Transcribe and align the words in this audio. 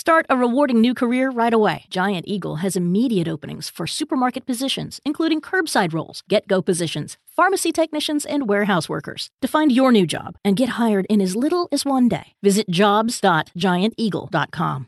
Start 0.00 0.24
a 0.30 0.36
rewarding 0.38 0.80
new 0.80 0.94
career 0.94 1.28
right 1.28 1.52
away. 1.52 1.84
Giant 1.90 2.24
Eagle 2.26 2.56
has 2.64 2.74
immediate 2.74 3.28
openings 3.28 3.68
for 3.68 3.86
supermarket 3.86 4.46
positions, 4.46 4.98
including 5.04 5.42
curbside 5.42 5.92
roles, 5.92 6.24
GetGo 6.30 6.64
positions, 6.64 7.18
pharmacy 7.26 7.70
technicians, 7.70 8.24
and 8.24 8.48
warehouse 8.48 8.88
workers. 8.88 9.28
To 9.42 9.48
find 9.48 9.70
your 9.70 9.92
new 9.92 10.06
job 10.06 10.36
and 10.42 10.56
get 10.56 10.70
hired 10.70 11.04
in 11.10 11.20
as 11.20 11.36
little 11.36 11.68
as 11.70 11.84
one 11.84 12.08
day, 12.08 12.32
visit 12.42 12.70
jobs.gianteagle.com. 12.70 14.86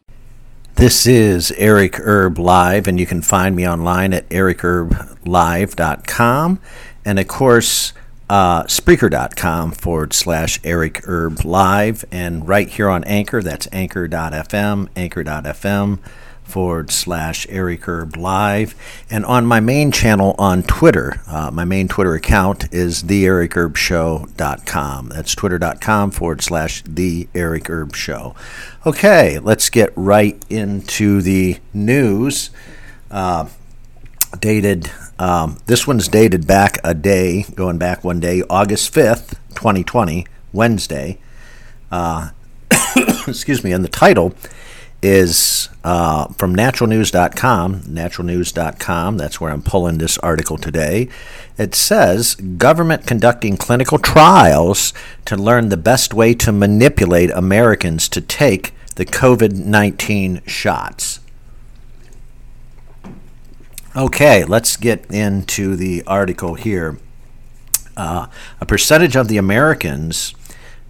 This 0.77 1.07
is 1.07 1.53
Eric 1.59 2.01
Erb 2.01 2.39
Live, 2.39 2.89
and 2.89 2.99
you 2.99 3.05
can 3.05 3.21
find 3.21 3.55
me 3.55 3.69
online 3.69 4.15
at 4.15 4.27
ericerblive.com. 4.31 6.59
And 7.05 7.19
of 7.19 7.29
course, 7.29 7.93
uh, 8.33 8.65
Spreaker.com 8.65 9.71
forward 9.73 10.15
slash 10.15 10.59
Eric 10.65 11.07
Erb 11.07 11.45
Live. 11.45 12.07
And 12.11 12.49
right 12.49 12.67
here 12.67 12.89
on 12.89 13.05
Anchor, 13.05 13.43
that's 13.43 13.69
anchor.fm, 13.73 14.89
anchor.fm 14.97 15.99
forward 16.43 16.91
slash 16.91 17.47
Eric 17.51 17.87
Erb 17.87 18.17
Live. 18.17 18.75
And 19.11 19.27
on 19.27 19.45
my 19.45 19.61
main 19.61 19.93
channel 19.93 20.35
on 20.39 20.63
Twitter, 20.63 21.21
uh, 21.27 21.51
my 21.51 21.67
main 21.67 21.89
Twitter 21.89 22.15
account 22.15 22.73
is 22.73 23.03
theericerbshow.com. 23.03 25.09
That's 25.11 25.35
twitter.com 25.35 26.11
forward 26.13 26.41
slash 26.41 26.83
the 26.87 27.29
Eric 27.35 27.69
Erb 27.69 27.95
Show. 27.95 28.35
Okay, 28.87 29.41
let's 29.41 29.69
get 29.69 29.93
right 29.95 30.43
into 30.49 31.21
the 31.21 31.59
news. 31.75 32.49
Uh, 33.11 33.49
dated 34.41 34.91
um, 35.19 35.59
this 35.67 35.87
one's 35.87 36.09
dated 36.09 36.47
back 36.47 36.79
a 36.83 36.95
day, 36.95 37.45
going 37.55 37.79
back 37.79 38.03
one 38.05 38.21
day, 38.21 38.43
August 38.49 38.93
5th, 38.95 39.39
2020, 39.51 40.27
Wednesday. 40.53 41.19
Uh, 41.91 42.31
excuse 43.27 43.63
me, 43.63 43.73
and 43.73 43.85
the 43.85 43.89
title 43.89 44.35
is 45.03 45.69
uh, 45.85 46.29
from 46.35 46.55
naturalnews.com. 46.55 47.83
Naturalnews.com, 47.83 49.17
that's 49.17 49.41
where 49.41 49.51
I'm 49.51 49.63
pulling 49.63 49.99
this 49.99 50.17
article 50.19 50.57
today. 50.57 51.09
It 51.59 51.75
says 51.75 52.37
government 52.37 53.07
conducting 53.07 53.57
clinical 53.57 53.99
trials 53.99 54.93
to 55.25 55.37
learn 55.37 55.69
the 55.69 55.77
best 55.77 56.15
way 56.15 56.35
to 56.35 56.53
manipulate 56.53 57.31
Americans 57.31 58.09
to 58.11 58.21
take 58.21 58.73
the 58.95 59.05
COVID 59.05 59.55
19 59.55 60.43
shots. 60.47 61.21
Okay, 63.95 64.43
let's 64.45 64.79
get 64.79 65.05
into 65.11 65.77
the 65.77 66.03
article 66.07 66.55
here. 66.55 66.97
Uh, 67.95 68.27
a 68.59 68.65
percentage 68.65 69.17
of 69.17 69.29
the 69.29 69.37
Americans 69.37 70.35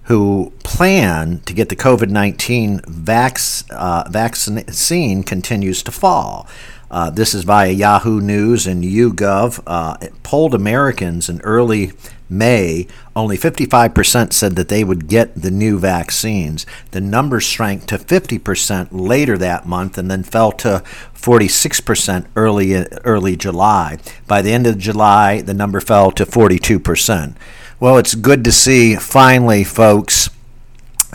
who 0.04 0.52
plan 0.62 1.40
to 1.40 1.52
get 1.52 1.68
the 1.68 1.74
COVID 1.74 2.10
19 2.10 2.80
vac- 2.86 3.38
uh, 3.70 4.04
vaccine 4.08 5.24
continues 5.24 5.82
to 5.82 5.90
fall. 5.90 6.46
Uh, 6.92 7.08
this 7.08 7.34
is 7.34 7.44
via 7.44 7.70
Yahoo 7.70 8.20
News 8.20 8.66
and 8.66 8.84
YouGov. 8.84 9.62
Uh, 9.66 9.96
polled 10.22 10.54
Americans 10.54 11.30
in 11.30 11.40
early 11.40 11.92
May, 12.28 12.86
only 13.16 13.36
55% 13.36 14.32
said 14.32 14.56
that 14.56 14.68
they 14.68 14.84
would 14.84 15.06
get 15.08 15.34
the 15.34 15.50
new 15.50 15.78
vaccines. 15.78 16.66
The 16.90 17.00
number 17.00 17.40
shrank 17.40 17.86
to 17.86 17.98
50% 17.98 18.88
later 18.90 19.36
that 19.38 19.66
month 19.66 19.98
and 19.98 20.10
then 20.10 20.22
fell 20.22 20.52
to 20.52 20.82
46% 21.14 22.26
early 22.36 22.74
early 23.04 23.36
July. 23.36 23.98
By 24.26 24.42
the 24.42 24.52
end 24.52 24.66
of 24.66 24.78
July, 24.78 25.42
the 25.42 25.54
number 25.54 25.80
fell 25.80 26.10
to 26.12 26.26
42%. 26.26 27.34
Well, 27.80 27.98
it's 27.98 28.14
good 28.14 28.44
to 28.44 28.52
see 28.52 28.96
finally, 28.96 29.64
folks, 29.64 30.30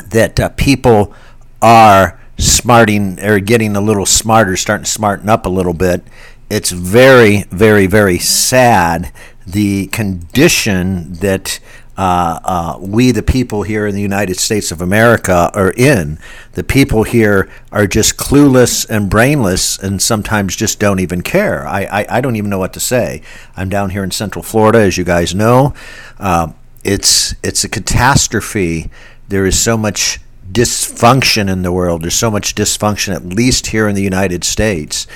that 0.09 0.39
uh, 0.39 0.50
people 0.50 1.14
are 1.62 2.19
smarting 2.38 3.20
or 3.24 3.40
getting 3.40 3.76
a 3.76 3.82
little 3.82 4.06
smarter, 4.06 4.56
starting 4.56 4.86
to 4.86 4.92
smarten 4.92 5.30
up 5.30 5.46
a 5.46 5.50
little 5.50 5.74
bit. 5.74 6.04
It's 6.50 6.72
very, 6.72 7.44
very, 7.44 7.88
very 7.88 8.20
sad 8.20 9.12
the 9.46 9.88
condition 9.88 11.14
that 11.14 11.59
uh, 11.97 12.40
uh, 12.44 12.78
we, 12.80 13.12
the 13.12 13.24
people 13.24 13.64
here 13.64 13.88
in 13.88 13.96
the 13.96 14.02
United 14.02 14.38
States 14.38 14.72
of 14.72 14.81
America, 14.81 15.50
are 15.56 15.72
in. 15.72 16.20
The 16.53 16.64
people 16.64 17.03
here 17.03 17.50
are 17.72 17.88
just 17.88 18.18
clueless 18.18 18.88
and 18.88 19.09
brainless 19.09 19.80
and 19.80 20.00
sometimes 20.00 20.56
just 20.56 20.80
don't 20.80 21.00
even 21.00 21.22
care. 21.22 21.68
I, 21.68 21.86
I, 21.86 22.18
I 22.18 22.22
don't 22.22 22.36
even 22.36 22.52
know 22.52 22.59
what 22.59 22.74
to 22.74 22.80
say. 22.80 23.24
I'm 23.56 23.70
down 23.70 23.90
here 23.90 24.03
in 24.03 24.12
Central 24.12 24.44
Florida, 24.44 24.80
as 24.80 24.97
you 24.97 25.03
guys 25.03 25.34
know. 25.34 25.74
Uh, 26.20 26.52
it's, 26.84 27.34
it's 27.44 27.64
a 27.64 27.70
catastrophe. 27.70 28.92
There 29.28 29.47
is 29.47 29.59
so 29.59 29.76
much 29.76 30.20
dysfunction 30.52 31.50
in 31.52 31.62
the 31.62 31.72
world. 31.72 32.03
There's 32.03 32.16
so 32.16 32.31
much 32.31 32.56
dysfunction, 32.56 33.16
at 33.16 33.25
least 33.25 33.68
here 33.68 33.88
in 33.88 33.96
the 33.96 34.02
United 34.03 34.44
States. 34.44 35.08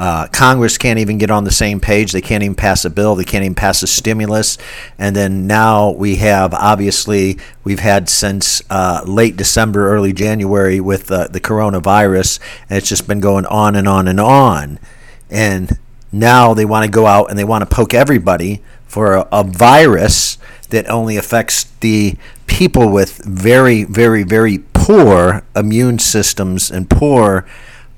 Uh, 0.00 0.26
Congress 0.28 0.78
can't 0.78 0.98
even 0.98 1.18
get 1.18 1.30
on 1.30 1.44
the 1.44 1.50
same 1.50 1.78
page. 1.78 2.12
They 2.12 2.22
can't 2.22 2.42
even 2.42 2.54
pass 2.54 2.86
a 2.86 2.90
bill. 2.90 3.14
They 3.14 3.24
can't 3.24 3.44
even 3.44 3.54
pass 3.54 3.82
a 3.82 3.86
stimulus. 3.86 4.56
And 4.98 5.14
then 5.14 5.46
now 5.46 5.90
we 5.90 6.16
have, 6.16 6.54
obviously, 6.54 7.38
we've 7.64 7.80
had 7.80 8.08
since 8.08 8.62
uh, 8.70 9.02
late 9.06 9.36
December, 9.36 9.92
early 9.92 10.14
January 10.14 10.80
with 10.80 11.12
uh, 11.12 11.26
the 11.26 11.38
coronavirus, 11.38 12.40
and 12.70 12.78
it's 12.78 12.88
just 12.88 13.06
been 13.06 13.20
going 13.20 13.44
on 13.44 13.76
and 13.76 13.86
on 13.86 14.08
and 14.08 14.18
on. 14.18 14.78
And 15.28 15.78
now 16.10 16.54
they 16.54 16.64
want 16.64 16.86
to 16.86 16.90
go 16.90 17.06
out 17.06 17.28
and 17.28 17.38
they 17.38 17.44
want 17.44 17.68
to 17.68 17.74
poke 17.74 17.92
everybody 17.92 18.62
for 18.86 19.16
a, 19.16 19.28
a 19.30 19.44
virus 19.44 20.38
that 20.70 20.88
only 20.88 21.18
affects 21.18 21.64
the 21.80 22.16
people 22.46 22.90
with 22.90 23.22
very, 23.24 23.84
very, 23.84 24.22
very 24.22 24.58
poor 24.80 25.42
immune 25.54 25.98
systems 25.98 26.70
and 26.70 26.88
poor 26.88 27.46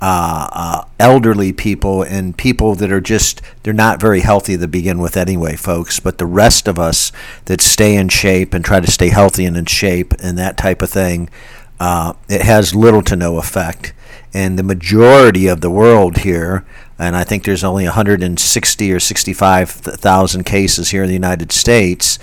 uh, 0.00 0.48
uh, 0.53 0.84
elderly 0.98 1.53
people 1.53 2.03
and 2.03 2.37
people 2.37 2.75
that 2.75 2.91
are 2.91 3.00
just 3.00 3.41
they're 3.62 3.72
not 3.72 4.00
very 4.00 4.20
healthy 4.20 4.59
to 4.59 4.66
begin 4.66 4.98
with 4.98 5.16
anyway 5.16 5.54
folks. 5.54 6.00
But 6.00 6.19
the 6.19 6.26
rest 6.26 6.66
of 6.66 6.78
us 6.78 7.12
that 7.44 7.60
stay 7.60 7.94
in 7.94 8.09
shape 8.09 8.53
and 8.53 8.65
try 8.65 8.81
to 8.81 8.91
stay 8.91 9.10
healthy 9.10 9.44
and 9.44 9.56
in 9.56 9.66
shape 9.66 10.12
and 10.19 10.37
that 10.38 10.56
type 10.56 10.82
of 10.82 10.91
thing 10.91 11.31
uh, 11.78 12.15
it 12.28 12.42
has 12.42 12.75
little 12.75 13.03
to 13.03 13.15
no 13.16 13.38
effect. 13.38 13.94
And 14.34 14.59
the 14.59 14.65
majority 14.65 15.47
of 15.47 15.60
the 15.60 15.71
world 15.71 16.19
here 16.19 16.65
and 16.98 17.16
I 17.16 17.25
think 17.25 17.44
there's 17.44 17.65
only 17.65 17.84
160 17.84 18.92
or 18.92 19.00
65,000 19.00 20.44
cases 20.44 20.91
here 20.91 21.03
in 21.03 21.09
the 21.09 21.15
United 21.15 21.53
States 21.53 22.19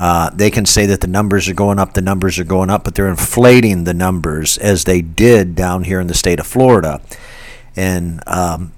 uh, 0.00 0.30
they 0.30 0.50
can 0.50 0.64
say 0.64 0.86
that 0.86 1.02
the 1.02 1.06
numbers 1.06 1.46
are 1.46 1.54
going 1.54 1.78
up, 1.78 1.92
the 1.92 2.00
numbers 2.00 2.38
are 2.38 2.44
going 2.44 2.70
up, 2.70 2.84
but 2.84 2.94
they're 2.94 3.08
inflating 3.08 3.84
the 3.84 3.92
numbers 3.92 4.56
as 4.56 4.84
they 4.84 5.02
did 5.02 5.54
down 5.54 5.84
here 5.84 6.00
in 6.00 6.06
the 6.06 6.14
state 6.14 6.40
of 6.40 6.46
Florida. 6.46 7.02
And 7.76 8.22
um, 8.26 8.72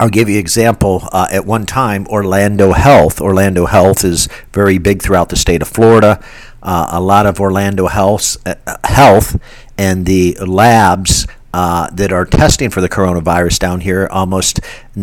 I'll 0.00 0.08
give 0.08 0.28
you 0.28 0.34
an 0.34 0.40
example. 0.40 1.08
Uh, 1.12 1.28
at 1.30 1.46
one 1.46 1.64
time, 1.64 2.08
Orlando 2.08 2.72
Health. 2.72 3.20
Orlando 3.20 3.66
Health 3.66 4.04
is 4.04 4.28
very 4.52 4.78
big 4.78 5.00
throughout 5.00 5.28
the 5.28 5.36
state 5.36 5.62
of 5.62 5.68
Florida. 5.68 6.22
Uh, 6.60 6.88
a 6.90 7.00
lot 7.00 7.24
of 7.26 7.40
Orlando 7.40 7.86
Health, 7.86 8.36
uh, 8.44 8.56
Health 8.82 9.40
and 9.78 10.06
the 10.06 10.36
labs 10.40 11.28
uh, 11.54 11.88
that 11.90 12.12
are 12.12 12.24
testing 12.24 12.68
for 12.68 12.80
the 12.80 12.88
coronavirus 12.88 13.60
down 13.60 13.80
here, 13.80 14.08
almost 14.10 14.60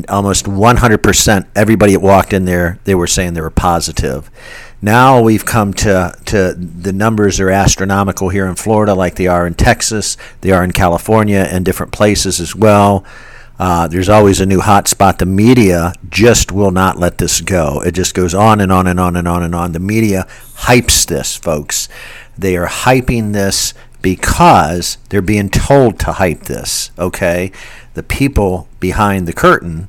almost 0.10 0.46
100%. 0.46 1.48
Everybody 1.56 1.94
that 1.94 2.02
walked 2.02 2.34
in 2.34 2.44
there, 2.44 2.80
they 2.84 2.94
were 2.94 3.08
saying 3.08 3.34
they 3.34 3.42
were 3.42 3.50
positive. 3.50 4.30
Now 4.82 5.22
we've 5.22 5.46
come 5.46 5.74
to, 5.76 6.16
to 6.26 6.54
the 6.54 6.94
numbers 6.94 7.40
are 7.40 7.50
astronomical 7.50 8.30
here 8.30 8.46
in 8.46 8.56
Florida, 8.56 8.94
like 8.94 9.16
they 9.16 9.28
are 9.28 9.48
in 9.48 9.54
Texas, 9.54 10.18
they 10.42 10.52
are 10.52 10.64
in 10.64 10.72
California, 10.72 11.48
and 11.50 11.66
different 11.66 11.92
places 11.92 12.40
as 12.40 12.56
well. 12.56 13.06
Uh, 13.58 13.88
there's 13.88 14.10
always 14.10 14.42
a 14.42 14.46
new 14.46 14.60
hotspot. 14.60 15.18
The 15.18 15.26
media 15.26 15.94
just 16.10 16.52
will 16.52 16.72
not 16.72 17.00
let 17.00 17.18
this 17.18 17.40
go. 17.42 17.82
It 17.82 17.92
just 17.94 18.14
goes 18.14 18.36
on 18.36 18.60
and 18.60 18.72
on 18.72 18.86
and 18.86 19.00
on 19.00 19.16
and 19.16 19.28
on 19.28 19.44
and 19.44 19.56
on. 19.56 19.72
The 19.72 19.80
media 19.80 20.28
hypes 20.56 21.06
this, 21.06 21.38
folks. 21.38 21.88
They 22.38 22.58
are 22.58 22.68
hyping 22.68 23.32
this 23.32 23.74
because 24.02 24.98
they're 25.10 25.22
being 25.22 25.50
told 25.50 26.00
to 26.00 26.14
hype 26.14 26.44
this, 26.44 26.92
okay? 27.00 27.52
The 27.94 28.04
people 28.04 28.68
behind 28.80 29.26
the 29.26 29.34
curtain, 29.34 29.88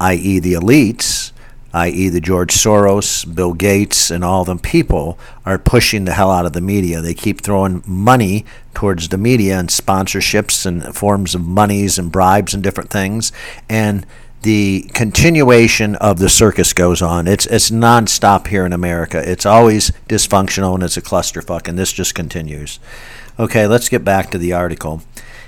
i.e., 0.00 0.40
the 0.40 0.54
elites, 0.54 1.32
i.e., 1.74 2.08
the 2.08 2.20
George 2.20 2.54
Soros, 2.54 3.32
Bill 3.34 3.52
Gates, 3.52 4.10
and 4.10 4.24
all 4.24 4.44
them 4.44 4.60
people, 4.60 5.18
are 5.44 5.58
pushing 5.58 6.04
the 6.04 6.12
hell 6.12 6.30
out 6.30 6.46
of 6.46 6.52
the 6.52 6.60
media. 6.60 7.00
They 7.00 7.14
keep 7.14 7.40
throwing 7.40 7.82
money 7.84 8.44
towards 8.74 9.08
the 9.08 9.18
media 9.18 9.58
and 9.58 9.68
sponsorships 9.68 10.64
and 10.64 10.94
forms 10.94 11.34
of 11.34 11.42
monies 11.42 11.98
and 11.98 12.12
bribes 12.12 12.54
and 12.54 12.62
different 12.62 12.90
things. 12.90 13.32
And 13.68 14.06
the 14.42 14.90
continuation 14.92 15.96
of 15.96 16.18
the 16.18 16.28
circus 16.28 16.72
goes 16.74 17.00
on. 17.02 17.26
It's 17.26 17.46
it's 17.46 17.70
nonstop 17.70 18.46
here 18.48 18.66
in 18.66 18.72
America. 18.72 19.22
It's 19.28 19.46
always 19.46 19.90
dysfunctional 20.08 20.74
and 20.74 20.82
it's 20.82 20.98
a 20.98 21.02
clusterfuck, 21.02 21.66
and 21.66 21.78
this 21.78 21.92
just 21.92 22.14
continues. 22.14 22.78
Okay, 23.38 23.66
let's 23.66 23.88
get 23.88 24.04
back 24.04 24.30
to 24.30 24.38
the 24.38 24.52
article. 24.52 25.02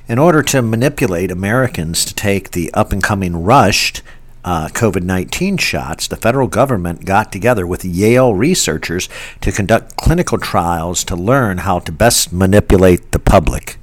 In 0.08 0.18
order 0.18 0.42
to 0.44 0.62
manipulate 0.62 1.30
Americans 1.30 2.04
to 2.04 2.14
take 2.14 2.52
the 2.52 2.72
up 2.72 2.92
and 2.92 3.02
coming 3.02 3.42
rushed 3.42 4.02
uh, 4.46 4.68
COVID 4.68 5.02
19 5.02 5.58
shots, 5.58 6.06
the 6.06 6.16
federal 6.16 6.46
government 6.46 7.04
got 7.04 7.32
together 7.32 7.66
with 7.66 7.84
Yale 7.84 8.32
researchers 8.32 9.08
to 9.40 9.50
conduct 9.50 9.96
clinical 9.96 10.38
trials 10.38 11.02
to 11.04 11.16
learn 11.16 11.58
how 11.58 11.80
to 11.80 11.90
best 11.90 12.32
manipulate 12.32 13.10
the 13.10 13.18
public. 13.18 13.78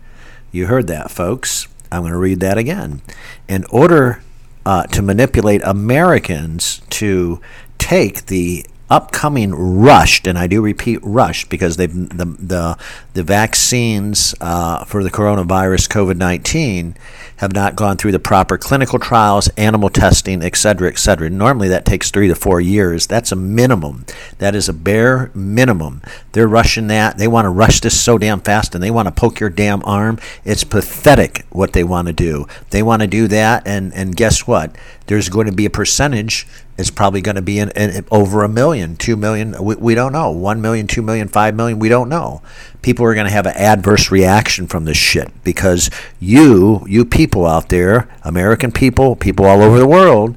You 0.51 0.67
heard 0.67 0.87
that, 0.87 1.11
folks. 1.11 1.67
I'm 1.91 2.01
going 2.01 2.13
to 2.13 2.17
read 2.17 2.39
that 2.39 2.57
again. 2.57 3.01
In 3.47 3.65
order 3.65 4.23
uh, 4.65 4.83
to 4.83 5.01
manipulate 5.01 5.61
Americans 5.65 6.81
to 6.91 7.41
take 7.77 8.27
the 8.27 8.65
upcoming 8.89 9.53
rushed, 9.53 10.27
and 10.27 10.37
I 10.37 10.47
do 10.47 10.61
repeat 10.61 10.99
rushed 11.01 11.49
because 11.49 11.77
they've 11.77 11.93
the 11.93 12.25
the 12.25 12.77
the 13.13 13.23
vaccines 13.23 14.35
uh, 14.41 14.85
for 14.85 15.03
the 15.03 15.09
coronavirus 15.09 15.89
COVID 15.89 16.17
nineteen 16.17 16.95
have 17.37 17.53
not 17.53 17.75
gone 17.75 17.97
through 17.97 18.11
the 18.11 18.19
proper 18.19 18.57
clinical 18.57 18.99
trials, 18.99 19.49
animal 19.57 19.89
testing, 19.89 20.41
et 20.43 20.55
cetera, 20.55 20.89
et 20.89 20.97
cetera. 20.97 21.29
Normally 21.29 21.67
that 21.69 21.83
takes 21.83 22.11
three 22.11 22.27
to 22.27 22.35
four 22.35 22.61
years. 22.61 23.07
That's 23.07 23.31
a 23.31 23.35
minimum. 23.35 24.05
That 24.37 24.55
is 24.55 24.69
a 24.69 24.73
bare 24.73 25.31
minimum. 25.33 26.01
They're 26.31 26.47
rushing 26.47 26.87
that. 26.87 27.17
They 27.17 27.27
want 27.27 27.45
to 27.45 27.49
rush 27.49 27.81
this 27.81 27.99
so 27.99 28.17
damn 28.17 28.39
fast 28.39 28.75
and 28.75 28.83
they 28.83 28.91
want 28.91 29.07
to 29.07 29.11
poke 29.11 29.39
your 29.39 29.49
damn 29.49 29.83
arm. 29.83 30.19
It's 30.45 30.63
pathetic 30.63 31.45
what 31.49 31.73
they 31.73 31.83
want 31.83 32.07
to 32.07 32.13
do. 32.13 32.47
They 32.69 32.83
want 32.83 33.01
to 33.01 33.07
do 33.07 33.27
that, 33.27 33.67
and, 33.67 33.93
and 33.93 34.15
guess 34.15 34.47
what? 34.47 34.75
There's 35.07 35.27
going 35.27 35.47
to 35.47 35.51
be 35.51 35.65
a 35.65 35.69
percentage 35.69 36.47
it's 36.77 36.89
probably 36.89 37.21
going 37.21 37.35
to 37.35 37.41
be 37.41 37.59
in, 37.59 37.69
in, 37.71 38.05
over 38.11 38.43
a 38.43 38.49
million, 38.49 38.95
two 38.95 39.15
million. 39.15 39.55
We, 39.63 39.75
we 39.75 39.95
don't 39.95 40.11
know. 40.11 40.31
One 40.31 40.61
million, 40.61 40.87
two 40.87 41.01
million, 41.01 41.27
five 41.27 41.55
million. 41.55 41.79
We 41.79 41.89
don't 41.89 42.09
know. 42.09 42.41
People 42.81 43.05
are 43.05 43.13
going 43.13 43.27
to 43.27 43.31
have 43.31 43.45
an 43.45 43.55
adverse 43.55 44.11
reaction 44.11 44.67
from 44.67 44.85
this 44.85 44.97
shit 44.97 45.31
because 45.43 45.89
you, 46.19 46.85
you 46.87 47.05
people 47.05 47.45
out 47.45 47.69
there, 47.69 48.09
American 48.23 48.71
people, 48.71 49.15
people 49.15 49.45
all 49.45 49.61
over 49.61 49.77
the 49.77 49.87
world, 49.87 50.35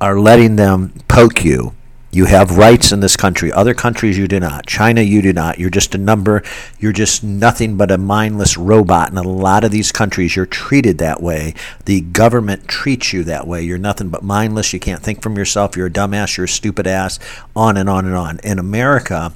are 0.00 0.18
letting 0.18 0.56
them 0.56 0.92
poke 1.06 1.44
you 1.44 1.72
you 2.14 2.26
have 2.26 2.58
rights 2.58 2.92
in 2.92 3.00
this 3.00 3.16
country. 3.16 3.50
Other 3.50 3.72
countries 3.72 4.18
you 4.18 4.28
do 4.28 4.38
not. 4.38 4.66
China 4.66 5.00
you 5.00 5.22
do 5.22 5.32
not. 5.32 5.58
You're 5.58 5.70
just 5.70 5.94
a 5.94 5.98
number. 5.98 6.42
You're 6.78 6.92
just 6.92 7.24
nothing 7.24 7.78
but 7.78 7.90
a 7.90 7.96
mindless 7.96 8.58
robot. 8.58 9.10
In 9.10 9.16
a 9.16 9.22
lot 9.22 9.64
of 9.64 9.70
these 9.70 9.90
countries, 9.90 10.36
you're 10.36 10.44
treated 10.44 10.98
that 10.98 11.22
way. 11.22 11.54
The 11.86 12.02
government 12.02 12.68
treats 12.68 13.14
you 13.14 13.24
that 13.24 13.46
way. 13.46 13.62
You're 13.62 13.78
nothing 13.78 14.10
but 14.10 14.22
mindless. 14.22 14.74
You 14.74 14.78
can't 14.80 15.02
think 15.02 15.22
from 15.22 15.38
yourself. 15.38 15.74
You're 15.74 15.86
a 15.86 15.90
dumbass. 15.90 16.36
You're 16.36 16.44
a 16.44 16.48
stupid 16.48 16.86
ass. 16.86 17.18
On 17.56 17.78
and 17.78 17.88
on 17.88 18.04
and 18.04 18.14
on. 18.14 18.40
In 18.40 18.58
America, 18.58 19.32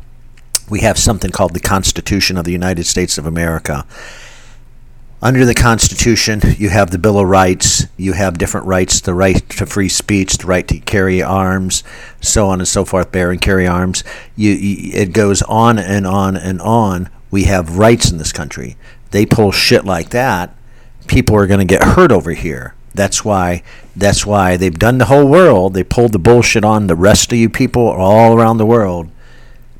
we 0.68 0.80
have 0.80 0.98
something 0.98 1.30
called 1.30 1.54
the 1.54 1.60
Constitution 1.60 2.36
of 2.36 2.44
the 2.44 2.52
United 2.52 2.84
States 2.84 3.16
of 3.16 3.24
America 3.24 3.86
under 5.26 5.44
the 5.44 5.54
Constitution, 5.54 6.40
you 6.56 6.68
have 6.68 6.92
the 6.92 6.98
Bill 6.98 7.18
of 7.18 7.26
Rights, 7.26 7.86
you 7.96 8.12
have 8.12 8.38
different 8.38 8.64
rights 8.64 9.00
the 9.00 9.12
right 9.12 9.36
to 9.50 9.66
free 9.66 9.88
speech, 9.88 10.38
the 10.38 10.46
right 10.46 10.68
to 10.68 10.78
carry 10.78 11.20
arms, 11.20 11.82
so 12.20 12.48
on 12.48 12.60
and 12.60 12.68
so 12.68 12.84
forth, 12.84 13.10
bear 13.10 13.32
and 13.32 13.42
carry 13.42 13.66
arms. 13.66 14.04
You, 14.36 14.52
you, 14.52 14.92
it 14.94 15.12
goes 15.12 15.42
on 15.42 15.80
and 15.80 16.06
on 16.06 16.36
and 16.36 16.60
on. 16.60 17.10
We 17.32 17.42
have 17.42 17.76
rights 17.76 18.08
in 18.08 18.18
this 18.18 18.32
country. 18.32 18.76
They 19.10 19.26
pull 19.26 19.50
shit 19.50 19.84
like 19.84 20.10
that, 20.10 20.54
people 21.08 21.34
are 21.34 21.48
going 21.48 21.58
to 21.58 21.66
get 21.66 21.82
hurt 21.82 22.12
over 22.12 22.30
here. 22.30 22.76
That's 22.94 23.24
why 23.24 23.64
that's 23.96 24.24
why 24.24 24.56
they've 24.56 24.78
done 24.78 24.98
the 24.98 25.06
whole 25.06 25.26
world. 25.26 25.74
They 25.74 25.82
pulled 25.82 26.12
the 26.12 26.20
bullshit 26.20 26.64
on 26.64 26.86
the 26.86 26.94
rest 26.94 27.32
of 27.32 27.38
you 27.38 27.50
people 27.50 27.82
all 27.88 28.38
around 28.38 28.58
the 28.58 28.64
world 28.64 29.10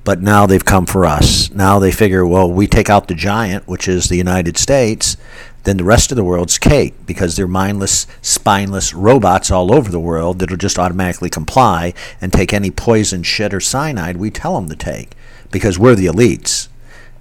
but 0.07 0.23
now 0.23 0.47
they've 0.47 0.65
come 0.65 0.87
for 0.87 1.05
us. 1.05 1.51
Now 1.51 1.81
they 1.81 1.91
figure, 1.91 2.25
well, 2.25 2.49
we 2.49 2.69
take 2.69 2.89
out 2.89 3.09
the 3.09 3.15
giant, 3.15 3.67
which 3.67 3.89
is 3.89 4.09
the 4.09 4.17
United 4.17 4.57
States, 4.57 5.17
then 5.65 5.79
the 5.79 5.85
rest 5.85 6.13
of 6.13 6.17
the 6.17 6.23
world's 6.23 6.59
cake 6.59 6.95
because 7.07 7.35
they're 7.35 7.49
mindless, 7.49 8.07
spineless 8.23 8.95
robots 8.95 9.51
all 9.51 9.75
over 9.75 9.91
the 9.91 9.99
world 9.99 10.39
that'll 10.39 10.57
just 10.57 10.79
automatically 10.79 11.29
comply 11.29 11.93
and 12.21 12.33
take 12.33 12.55
any 12.55 12.71
poison, 12.71 13.25
shit, 13.25 13.53
or 13.53 13.59
cyanide 13.59 14.17
we 14.17 14.31
tell 14.31 14.55
them 14.55 14.69
to 14.69 14.77
take 14.77 15.17
because 15.51 15.77
we're 15.77 15.97
the 15.97 16.07
elites. 16.07 16.69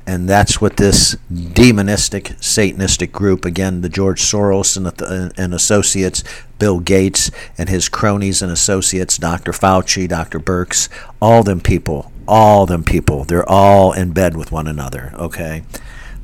And 0.05 0.29
that's 0.29 0.61
what 0.61 0.77
this 0.77 1.15
demonistic, 1.33 2.37
Satanistic 2.37 3.11
group, 3.11 3.45
again, 3.45 3.81
the 3.81 3.89
George 3.89 4.21
Soros 4.21 4.77
and, 4.77 4.85
the, 4.85 5.33
and 5.35 5.55
associates, 5.55 6.23
Bill 6.59 6.79
Gates 6.79 7.31
and 7.57 7.67
his 7.67 7.89
cronies 7.89 8.43
and 8.43 8.51
associates, 8.51 9.17
Dr. 9.17 9.53
Fauci, 9.53 10.07
Dr. 10.07 10.39
Birx, 10.39 10.87
all 11.19 11.41
them 11.41 11.61
people 11.61 12.11
all 12.27 12.65
them 12.65 12.83
people. 12.83 13.23
They're 13.23 13.49
all 13.49 13.93
in 13.93 14.11
bed 14.11 14.35
with 14.35 14.51
one 14.51 14.67
another. 14.67 15.13
Okay, 15.15 15.63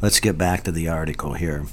let's 0.02 0.20
get 0.20 0.38
back 0.38 0.64
to 0.64 0.72
the 0.72 0.88
article 0.88 1.34
here. 1.34 1.66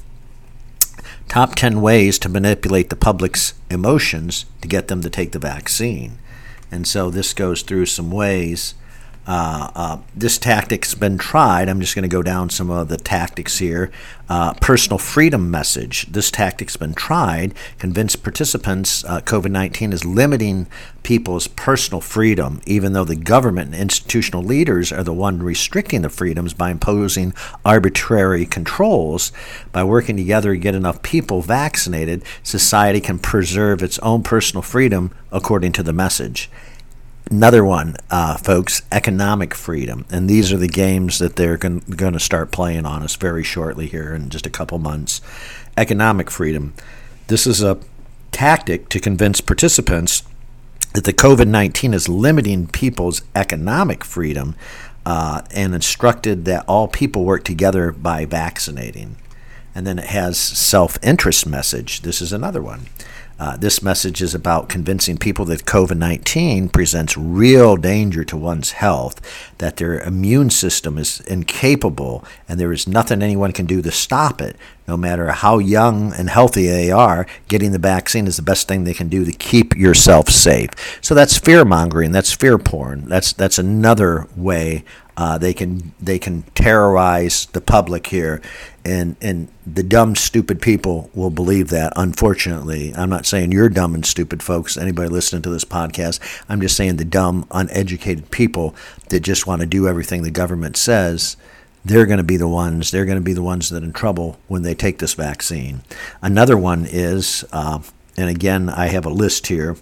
Top 1.27 1.55
10 1.55 1.81
ways 1.81 2.17
to 2.19 2.29
manipulate 2.29 2.89
the 2.89 2.95
public's 2.95 3.53
emotions 3.69 4.45
to 4.61 4.67
get 4.67 4.87
them 4.87 5.01
to 5.01 5.09
take 5.09 5.31
the 5.31 5.39
vaccine. 5.39 6.17
And 6.71 6.87
so 6.87 7.09
this 7.09 7.33
goes 7.33 7.61
through 7.61 7.85
some 7.87 8.11
ways 8.11 8.73
uh, 9.27 9.71
uh, 9.75 9.97
this 10.15 10.37
tactic's 10.37 10.95
been 10.95 11.17
tried. 11.17 11.69
I'm 11.69 11.79
just 11.79 11.93
going 11.93 12.03
to 12.03 12.09
go 12.09 12.23
down 12.23 12.49
some 12.49 12.71
of 12.71 12.87
the 12.87 12.97
tactics 12.97 13.59
here. 13.59 13.91
Uh, 14.27 14.53
personal 14.55 14.97
freedom 14.97 15.51
message. 15.51 16.07
This 16.07 16.31
tactic's 16.31 16.77
been 16.77 16.93
tried. 16.93 17.53
Convince 17.77 18.15
participants 18.15 19.03
uh, 19.05 19.21
COVID 19.21 19.51
19 19.51 19.93
is 19.93 20.05
limiting 20.05 20.67
people's 21.03 21.47
personal 21.47 22.01
freedom, 22.01 22.61
even 22.65 22.93
though 22.93 23.05
the 23.05 23.15
government 23.15 23.73
and 23.73 23.81
institutional 23.81 24.43
leaders 24.43 24.91
are 24.91 25.03
the 25.03 25.13
one 25.13 25.43
restricting 25.43 26.01
the 26.01 26.09
freedoms 26.09 26.53
by 26.53 26.71
imposing 26.71 27.33
arbitrary 27.63 28.45
controls. 28.45 29.31
By 29.71 29.83
working 29.83 30.17
together 30.17 30.53
to 30.53 30.59
get 30.59 30.75
enough 30.75 31.03
people 31.03 31.41
vaccinated, 31.41 32.23
society 32.41 32.99
can 32.99 33.19
preserve 33.19 33.83
its 33.83 33.99
own 33.99 34.23
personal 34.23 34.63
freedom 34.63 35.11
according 35.31 35.73
to 35.73 35.83
the 35.83 35.93
message. 35.93 36.49
Another 37.29 37.63
one, 37.63 37.95
uh, 38.09 38.37
folks, 38.37 38.81
economic 38.91 39.53
freedom. 39.53 40.05
And 40.09 40.27
these 40.27 40.51
are 40.51 40.57
the 40.57 40.67
games 40.67 41.19
that 41.19 41.35
they're 41.35 41.57
going 41.57 42.13
to 42.13 42.19
start 42.19 42.51
playing 42.51 42.87
on 42.87 43.03
us 43.03 43.15
very 43.15 43.43
shortly 43.43 43.85
here 43.85 44.15
in 44.15 44.29
just 44.29 44.47
a 44.47 44.49
couple 44.49 44.79
months. 44.79 45.21
Economic 45.77 46.31
freedom. 46.31 46.73
This 47.27 47.45
is 47.45 47.61
a 47.61 47.77
tactic 48.31 48.89
to 48.89 48.99
convince 48.99 49.41
participants 49.41 50.23
that 50.95 51.03
the 51.03 51.13
COVID 51.13 51.47
19 51.47 51.93
is 51.93 52.09
limiting 52.09 52.65
people's 52.65 53.21
economic 53.35 54.03
freedom 54.03 54.55
uh, 55.05 55.43
and 55.51 55.75
instructed 55.75 56.45
that 56.45 56.65
all 56.67 56.87
people 56.87 57.25
work 57.25 57.43
together 57.43 57.91
by 57.91 58.25
vaccinating. 58.25 59.17
And 59.75 59.85
then 59.85 59.99
it 59.99 60.05
has 60.05 60.39
self 60.39 60.97
interest 61.03 61.45
message. 61.45 62.01
This 62.01 62.23
is 62.23 62.33
another 62.33 62.63
one. 62.63 62.87
Uh, 63.39 63.55
this 63.55 63.81
message 63.81 64.21
is 64.21 64.35
about 64.35 64.67
convincing 64.67 65.17
people 65.17 65.45
that 65.45 65.63
COVID 65.63 65.97
19 65.97 66.67
presents 66.67 67.17
real 67.17 67.77
danger 67.77 68.25
to 68.25 68.35
one's 68.35 68.71
health, 68.71 69.21
that 69.59 69.77
their 69.77 70.01
immune 70.01 70.49
system 70.49 70.97
is 70.97 71.21
incapable, 71.21 72.23
and 72.49 72.59
there 72.59 72.73
is 72.73 72.85
nothing 72.85 73.21
anyone 73.21 73.53
can 73.53 73.65
do 73.65 73.81
to 73.81 73.91
stop 73.91 74.41
it. 74.41 74.57
No 74.89 74.97
matter 74.97 75.31
how 75.31 75.59
young 75.59 76.13
and 76.13 76.29
healthy 76.29 76.67
they 76.67 76.91
are, 76.91 77.25
getting 77.47 77.71
the 77.71 77.77
vaccine 77.79 78.27
is 78.27 78.35
the 78.35 78.41
best 78.41 78.67
thing 78.67 78.83
they 78.83 78.93
can 78.93 79.07
do 79.07 79.23
to 79.23 79.31
keep 79.31 79.75
yourself 79.77 80.29
safe. 80.29 80.71
So 81.01 81.15
that's 81.15 81.37
fear 81.37 81.63
mongering, 81.63 82.11
that's 82.11 82.33
fear 82.33 82.57
porn. 82.57 83.05
That's, 83.07 83.31
that's 83.31 83.57
another 83.57 84.27
way 84.35 84.83
uh, 85.19 85.37
they 85.37 85.53
can 85.53 85.91
they 85.99 86.17
can 86.17 86.43
terrorize 86.55 87.47
the 87.47 87.59
public 87.59 88.07
here, 88.07 88.41
and 88.85 89.17
and 89.21 89.49
the 89.67 89.83
dumb 89.83 90.15
stupid 90.15 90.61
people 90.61 91.09
will 91.13 91.29
believe 91.29 91.67
that. 91.67 91.91
Unfortunately, 91.97 92.93
I'm 92.95 93.09
not 93.09 93.25
saying 93.25 93.51
you're 93.51 93.67
dumb 93.67 93.93
and 93.93 94.05
stupid, 94.05 94.41
folks. 94.41 94.77
Anybody 94.77 95.09
listening 95.09 95.41
to 95.41 95.49
this 95.49 95.65
podcast, 95.65 96.21
I'm 96.47 96.61
just 96.61 96.77
saying 96.77 96.95
the 96.95 97.03
dumb, 97.03 97.45
uneducated 97.51 98.31
people 98.31 98.73
that 99.09 99.19
just 99.19 99.45
want 99.45 99.59
to 99.59 99.67
do 99.67 99.89
everything 99.89 100.23
the 100.23 100.31
government 100.31 100.77
says. 100.77 101.35
They're 101.83 102.05
going 102.05 102.19
to 102.19 102.23
be 102.23 102.37
the 102.37 102.47
ones. 102.47 102.91
They're 102.91 103.05
going 103.05 103.17
to 103.17 103.21
be 103.21 103.33
the 103.33 103.43
ones 103.43 103.69
that 103.69 103.83
are 103.83 103.85
in 103.85 103.91
trouble 103.91 104.39
when 104.47 104.61
they 104.61 104.73
take 104.73 104.99
this 104.99 105.15
vaccine. 105.15 105.81
Another 106.21 106.55
one 106.57 106.85
is, 106.85 107.43
uh, 107.51 107.81
and 108.15 108.29
again, 108.29 108.69
I 108.69 108.87
have 108.87 109.05
a 109.05 109.09
list 109.09 109.47
here. 109.47 109.75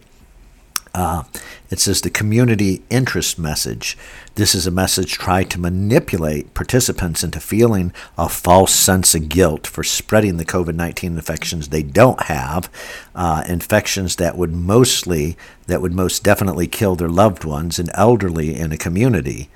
Uh, 0.94 1.24
it 1.70 1.80
says 1.80 2.02
the 2.02 2.10
community 2.10 2.82
interest 2.90 3.38
message. 3.38 3.98
This 4.36 4.56
is 4.56 4.66
a 4.66 4.72
message 4.72 5.14
tried 5.14 5.50
to 5.52 5.60
manipulate 5.60 6.54
participants 6.54 7.24
into 7.24 7.40
feeling 7.40 7.94
a 8.18 8.30
false 8.30 8.74
sense 8.74 9.14
of 9.16 9.30
guilt 9.30 9.68
for 9.68 9.84
spreading 9.84 10.38
the 10.38 10.46
COVID 10.46 10.76
19 10.76 11.16
infections 11.16 11.70
they 11.70 11.84
don't 11.84 12.24
have, 12.24 12.72
uh, 13.16 13.44
infections 13.48 14.16
that 14.16 14.38
would 14.38 14.54
mostly, 14.54 15.38
that 15.68 15.82
would 15.82 15.94
most 15.94 16.24
definitely 16.24 16.68
kill 16.68 16.96
their 16.96 17.10
loved 17.10 17.44
ones 17.44 17.80
and 17.80 17.90
elderly 17.94 18.56
in 18.56 18.72
a 18.72 18.78
community 18.78 19.50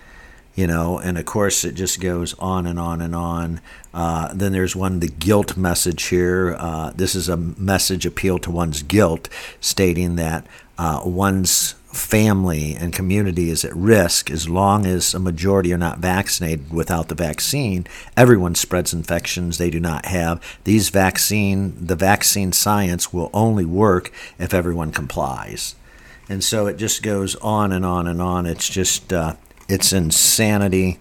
you 0.53 0.67
know, 0.67 0.99
and 0.99 1.17
of 1.17 1.25
course 1.25 1.63
it 1.63 1.75
just 1.75 2.01
goes 2.01 2.33
on 2.37 2.67
and 2.67 2.77
on 2.77 3.01
and 3.01 3.15
on. 3.15 3.61
Uh, 3.93 4.33
then 4.33 4.51
there's 4.51 4.75
one, 4.75 4.99
the 4.99 5.07
guilt 5.07 5.55
message 5.55 6.03
here. 6.03 6.57
This 6.93 7.15
is 7.15 7.29
a 7.29 7.37
message 7.37 8.05
appeal 8.05 8.37
to 8.39 8.51
one's 8.51 8.83
guilt, 8.83 9.29
stating 9.61 10.17
that 10.17 10.45
uh, 10.81 10.99
one's 11.05 11.73
family 11.93 12.73
and 12.73 12.91
community 12.91 13.51
is 13.51 13.63
at 13.63 13.75
risk 13.75 14.31
as 14.31 14.49
long 14.49 14.83
as 14.87 15.13
a 15.13 15.19
majority 15.19 15.71
are 15.71 15.77
not 15.77 15.99
vaccinated 15.99 16.73
without 16.73 17.07
the 17.07 17.13
vaccine 17.13 17.85
everyone 18.17 18.55
spreads 18.55 18.91
infections 18.91 19.59
they 19.59 19.69
do 19.69 19.79
not 19.79 20.07
have. 20.07 20.41
These 20.63 20.89
vaccine 20.89 21.75
the 21.85 21.95
vaccine 21.95 22.51
science 22.51 23.13
will 23.13 23.29
only 23.31 23.63
work 23.63 24.11
if 24.39 24.55
everyone 24.55 24.91
complies. 24.91 25.75
And 26.27 26.43
so 26.43 26.65
it 26.65 26.77
just 26.77 27.03
goes 27.03 27.35
on 27.35 27.71
and 27.71 27.85
on 27.85 28.07
and 28.07 28.19
on. 28.19 28.47
It's 28.47 28.67
just 28.67 29.13
uh, 29.13 29.35
it's 29.69 29.93
insanity. 29.93 30.99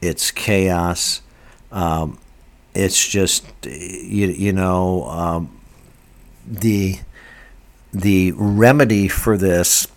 It's 0.00 0.30
chaos. 0.30 1.20
Um, 1.70 2.18
it's 2.74 3.06
just 3.06 3.44
you, 3.66 4.28
you 4.28 4.54
know 4.54 5.04
um, 5.04 5.60
the 6.46 7.00
the 7.92 8.32
remedy 8.32 9.08
for 9.08 9.36
this 9.36 9.88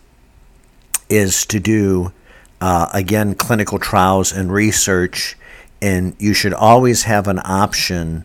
is 1.10 1.46
to 1.46 1.60
do 1.60 2.12
uh, 2.62 2.88
again 2.94 3.36
clinical 3.36 3.80
trials 3.80 4.32
and 4.32 4.52
research 4.52 5.38
and 5.82 6.16
you 6.20 6.34
should 6.34 6.54
always 6.54 7.04
have 7.04 7.28
an 7.28 7.40
option 7.44 8.24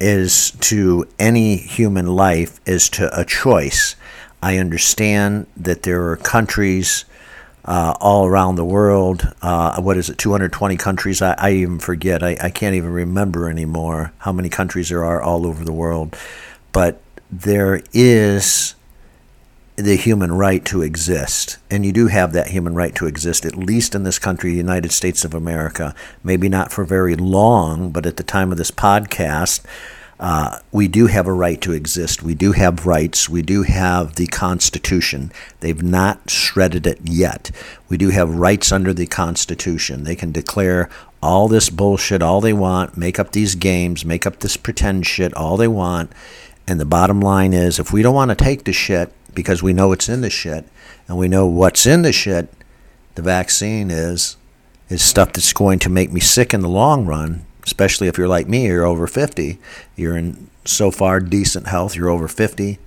is 0.00 0.50
to 0.52 1.06
any 1.18 1.56
human 1.56 2.06
life 2.06 2.60
is 2.66 2.88
to 2.88 3.08
a 3.18 3.24
choice 3.24 3.94
i 4.42 4.58
understand 4.58 5.46
that 5.56 5.82
there 5.82 6.08
are 6.08 6.16
countries 6.16 7.04
uh, 7.64 7.94
all 8.00 8.26
around 8.26 8.56
the 8.56 8.64
world. 8.64 9.32
Uh, 9.40 9.80
what 9.80 9.96
is 9.96 10.10
it, 10.10 10.18
220 10.18 10.76
countries? 10.76 11.22
I, 11.22 11.34
I 11.38 11.52
even 11.52 11.78
forget. 11.78 12.22
I, 12.22 12.36
I 12.40 12.50
can't 12.50 12.74
even 12.74 12.92
remember 12.92 13.48
anymore 13.48 14.12
how 14.18 14.32
many 14.32 14.48
countries 14.48 14.90
there 14.90 15.04
are 15.04 15.22
all 15.22 15.46
over 15.46 15.64
the 15.64 15.72
world. 15.72 16.16
But 16.72 17.00
there 17.30 17.82
is 17.92 18.74
the 19.76 19.96
human 19.96 20.32
right 20.32 20.64
to 20.66 20.82
exist. 20.82 21.58
And 21.70 21.84
you 21.84 21.92
do 21.92 22.06
have 22.06 22.32
that 22.32 22.48
human 22.48 22.74
right 22.74 22.94
to 22.94 23.06
exist, 23.06 23.44
at 23.44 23.56
least 23.56 23.94
in 23.94 24.04
this 24.04 24.18
country, 24.18 24.52
the 24.52 24.56
United 24.56 24.92
States 24.92 25.24
of 25.24 25.34
America. 25.34 25.94
Maybe 26.22 26.48
not 26.48 26.72
for 26.72 26.84
very 26.84 27.16
long, 27.16 27.90
but 27.90 28.06
at 28.06 28.16
the 28.16 28.22
time 28.22 28.52
of 28.52 28.58
this 28.58 28.70
podcast, 28.70 29.64
uh, 30.20 30.60
we 30.70 30.86
do 30.86 31.08
have 31.08 31.26
a 31.26 31.32
right 31.32 31.60
to 31.60 31.72
exist. 31.72 32.22
We 32.22 32.34
do 32.34 32.52
have 32.52 32.86
rights. 32.86 33.28
We 33.28 33.42
do 33.42 33.64
have 33.64 34.14
the 34.14 34.28
Constitution. 34.28 35.32
They've 35.58 35.82
not 35.82 36.30
shredded 36.30 36.86
it 36.86 37.00
yet. 37.02 37.50
We 37.88 37.96
do 37.96 38.10
have 38.10 38.34
rights 38.34 38.70
under 38.70 38.94
the 38.94 39.06
Constitution. 39.06 40.04
They 40.04 40.14
can 40.14 40.30
declare 40.30 40.88
all 41.20 41.48
this 41.48 41.70
bullshit 41.70 42.22
all 42.22 42.40
they 42.40 42.52
want, 42.52 42.96
make 42.96 43.18
up 43.18 43.32
these 43.32 43.54
games, 43.54 44.04
make 44.04 44.26
up 44.26 44.40
this 44.40 44.56
pretend 44.56 45.06
shit 45.06 45.34
all 45.34 45.56
they 45.56 45.66
want. 45.66 46.12
And 46.66 46.78
the 46.78 46.84
bottom 46.84 47.20
line 47.20 47.52
is 47.52 47.78
if 47.78 47.92
we 47.92 48.02
don't 48.02 48.14
want 48.14 48.30
to 48.30 48.34
take 48.34 48.64
the 48.64 48.72
shit 48.72 49.10
because 49.34 49.62
we 49.62 49.72
know 49.72 49.92
it's 49.92 50.08
in 50.08 50.20
the 50.20 50.30
shit 50.30 50.64
and 51.08 51.18
we 51.18 51.28
know 51.28 51.46
what's 51.46 51.86
in 51.86 52.02
the 52.02 52.12
shit, 52.12 52.48
the 53.14 53.22
vaccine 53.22 53.90
is 53.90 54.36
is 54.90 55.02
stuff 55.02 55.32
that's 55.32 55.52
going 55.52 55.78
to 55.78 55.88
make 55.88 56.12
me 56.12 56.20
sick 56.20 56.52
in 56.52 56.60
the 56.60 56.68
long 56.68 57.06
run 57.06 57.44
especially 57.64 58.08
if 58.08 58.18
you're 58.18 58.28
like 58.28 58.46
me, 58.46 58.66
you're 58.66 58.84
over 58.84 59.06
50, 59.06 59.58
you're 59.96 60.16
in 60.16 60.48
so 60.64 60.90
far 60.90 61.18
decent 61.20 61.66
health, 61.66 61.96
you're 61.96 62.10
over 62.10 62.28
50, 62.28 62.78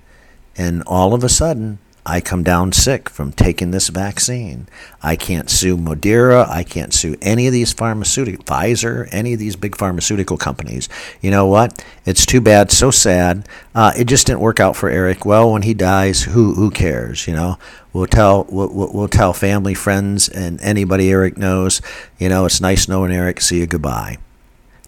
and 0.56 0.82
all 0.86 1.14
of 1.14 1.22
a 1.22 1.28
sudden, 1.28 1.78
I 2.08 2.22
come 2.22 2.42
down 2.42 2.72
sick 2.72 3.10
from 3.10 3.32
taking 3.32 3.70
this 3.70 3.88
vaccine. 3.88 4.66
I 5.02 5.14
can't 5.14 5.50
sue 5.50 5.76
Moderna. 5.76 6.48
I 6.48 6.62
can't 6.62 6.94
sue 6.94 7.16
any 7.20 7.46
of 7.46 7.52
these 7.52 7.74
pharmaceutical, 7.74 8.42
Pfizer, 8.46 9.06
any 9.12 9.34
of 9.34 9.38
these 9.38 9.56
big 9.56 9.76
pharmaceutical 9.76 10.38
companies. 10.38 10.88
You 11.20 11.30
know 11.30 11.44
what? 11.46 11.84
It's 12.06 12.24
too 12.24 12.40
bad, 12.40 12.72
so 12.72 12.90
sad. 12.90 13.46
Uh, 13.74 13.92
it 13.94 14.06
just 14.06 14.26
didn't 14.26 14.40
work 14.40 14.58
out 14.58 14.74
for 14.74 14.88
Eric. 14.88 15.26
Well, 15.26 15.52
when 15.52 15.62
he 15.62 15.74
dies, 15.74 16.22
who 16.22 16.54
who 16.54 16.70
cares? 16.70 17.28
You 17.28 17.34
know, 17.34 17.58
we'll 17.92 18.06
tell 18.06 18.46
we'll, 18.48 18.70
we'll 18.72 19.08
tell 19.08 19.34
family, 19.34 19.74
friends, 19.74 20.30
and 20.30 20.58
anybody 20.62 21.10
Eric 21.10 21.36
knows. 21.36 21.82
You 22.18 22.30
know, 22.30 22.46
it's 22.46 22.60
nice 22.60 22.88
knowing 22.88 23.12
Eric. 23.12 23.42
See 23.42 23.58
you. 23.58 23.66
Goodbye. 23.66 24.16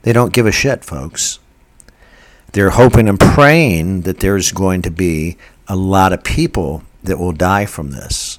They 0.05 0.15
don't 0.15 0.33
give 0.33 0.47
a 0.47 0.53
shit, 0.53 0.87
folks. 0.87 1.39
They're 2.53 2.71
hoping 2.71 3.11
and 3.11 3.21
praying 3.21 4.03
that 4.03 4.21
there's 4.21 4.53
going 4.53 4.81
to 4.83 4.91
be 4.91 5.37
a 5.69 5.77
lot 5.77 6.15
of 6.15 6.25
people 6.25 6.83
that 7.03 7.19
will 7.19 7.33
die 7.33 7.67
from 7.67 7.91
this 7.91 8.39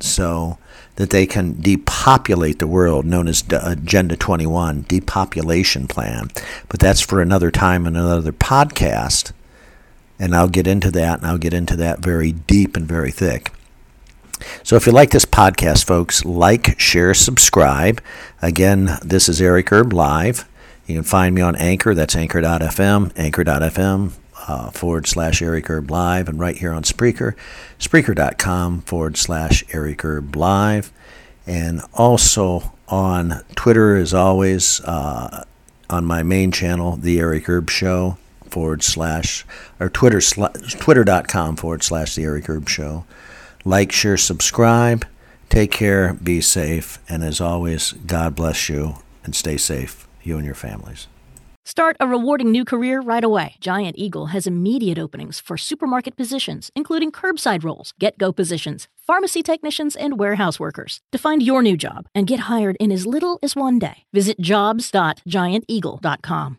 so 0.00 0.58
that 0.96 1.10
they 1.10 1.26
can 1.26 1.60
depopulate 1.60 2.58
the 2.58 2.66
world, 2.66 3.04
known 3.04 3.28
as 3.28 3.44
uh, 3.52 3.60
Agenda 3.64 4.16
21, 4.16 4.84
depopulation 4.88 5.86
plan. 5.86 6.28
But 6.68 6.80
that's 6.80 7.00
for 7.00 7.20
another 7.20 7.50
time 7.50 7.86
and 7.86 7.96
another 7.96 8.32
podcast. 8.32 9.32
And 10.18 10.34
I'll 10.34 10.48
get 10.48 10.66
into 10.66 10.90
that, 10.90 11.18
and 11.18 11.26
I'll 11.26 11.38
get 11.38 11.54
into 11.54 11.76
that 11.76 12.00
very 12.00 12.32
deep 12.32 12.76
and 12.76 12.86
very 12.86 13.12
thick. 13.12 13.52
So 14.64 14.74
if 14.74 14.86
you 14.86 14.92
like 14.92 15.10
this 15.10 15.24
podcast, 15.24 15.86
folks, 15.86 16.24
like, 16.24 16.78
share, 16.80 17.14
subscribe. 17.14 18.02
Again, 18.42 18.98
this 19.04 19.28
is 19.28 19.40
Eric 19.40 19.72
Erb 19.72 19.92
Live. 19.92 20.48
You 20.86 20.96
can 20.96 21.04
find 21.04 21.34
me 21.34 21.42
on 21.42 21.54
Anchor. 21.56 21.94
That's 21.94 22.16
anchor.fm, 22.16 23.12
anchor.fm 23.16 24.12
uh, 24.48 24.70
forward 24.70 25.06
slash 25.06 25.42
Eric 25.42 25.68
Erb 25.70 25.90
Live, 25.90 26.28
and 26.28 26.40
right 26.40 26.56
here 26.56 26.72
on 26.72 26.82
Spreaker, 26.82 27.34
Spreaker.com 27.78 28.80
forward 28.80 29.16
slash 29.16 29.62
Eric 29.72 30.04
Erb 30.04 30.34
Live. 30.34 30.90
And 31.46 31.82
also 31.94 32.72
on 32.88 33.42
Twitter, 33.54 33.96
as 33.96 34.12
always, 34.12 34.80
uh, 34.82 35.44
on 35.88 36.04
my 36.04 36.22
main 36.22 36.50
channel, 36.50 36.96
The 36.96 37.20
Eric 37.20 37.48
Erb 37.48 37.70
Show 37.70 38.18
forward 38.46 38.82
slash, 38.82 39.44
or 39.78 39.88
Twitter, 39.88 40.20
twitter.com 40.20 41.56
forward 41.56 41.82
slash 41.82 42.14
The 42.14 42.24
Eric 42.24 42.48
Erb 42.48 42.68
Show. 42.68 43.04
Like, 43.64 43.92
share, 43.92 44.16
subscribe. 44.16 45.06
Take 45.48 45.70
care, 45.70 46.14
be 46.14 46.40
safe, 46.42 46.98
and 47.08 47.24
as 47.24 47.40
always, 47.40 47.92
God 47.92 48.34
bless 48.34 48.68
you 48.68 48.96
and 49.24 49.34
stay 49.34 49.56
safe 49.56 50.06
you 50.22 50.36
and 50.36 50.44
your 50.44 50.54
families. 50.54 51.08
Start 51.68 51.96
a 52.00 52.06
rewarding 52.06 52.50
new 52.50 52.64
career 52.64 53.02
right 53.02 53.22
away. 53.22 53.56
Giant 53.60 53.98
Eagle 53.98 54.28
has 54.28 54.46
immediate 54.46 54.98
openings 54.98 55.38
for 55.38 55.58
supermarket 55.58 56.16
positions, 56.16 56.70
including 56.74 57.12
curbside 57.12 57.62
roles, 57.62 57.92
GetGo 58.00 58.34
positions, 58.34 58.88
pharmacy 58.96 59.42
technicians, 59.42 59.94
and 59.94 60.18
warehouse 60.18 60.58
workers. 60.58 61.02
To 61.12 61.18
find 61.18 61.42
your 61.42 61.60
new 61.60 61.76
job 61.76 62.08
and 62.14 62.26
get 62.26 62.48
hired 62.48 62.78
in 62.80 62.90
as 62.90 63.04
little 63.04 63.38
as 63.42 63.54
one 63.54 63.78
day, 63.78 64.04
visit 64.14 64.40
jobs.gianteagle.com. 64.40 66.56